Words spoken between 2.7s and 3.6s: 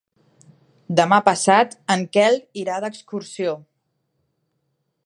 d'excursió.